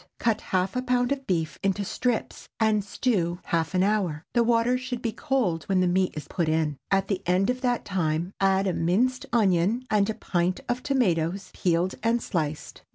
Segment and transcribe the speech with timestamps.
[0.17, 4.23] Cut half a pound of beef into strips and stew half an hour.
[4.33, 6.77] The water should be cold when the meat is put in.
[6.89, 11.51] At the end of that time, add a minced onion and a pint of tomatoes
[11.53, 12.81] peeled and sliced.